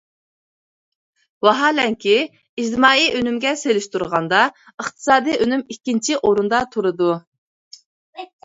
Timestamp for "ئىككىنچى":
5.75-6.19